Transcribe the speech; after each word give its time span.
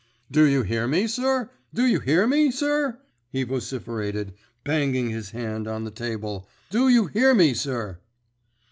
"Do 0.31 0.45
you 0.45 0.63
hear 0.63 0.87
me, 0.87 1.05
sir? 1.05 1.51
Do 1.75 1.85
you 1.85 1.99
hear 1.99 2.25
me, 2.25 2.49
sir?" 2.49 2.97
he 3.29 3.43
vociferated, 3.43 4.33
banging 4.63 5.11
his 5.11 5.29
hand 5.29 5.67
on 5.67 5.83
the 5.83 5.91
table. 5.91 6.49
"Do 6.71 6.89
you 6.89 7.05
hear 7.05 7.35
me, 7.35 7.53
sir?" 7.53 7.99